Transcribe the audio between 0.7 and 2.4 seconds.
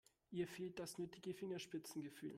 das nötige Fingerspitzengefühl.